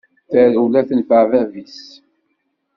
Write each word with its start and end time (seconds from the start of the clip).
Tarewla 0.31 0.81
tenfeε 0.89 1.23
bab-is. 1.31 1.79